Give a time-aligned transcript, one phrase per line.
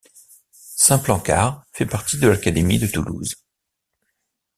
[0.77, 3.35] Saint-Plancard fait partie de l'académie de Toulouse.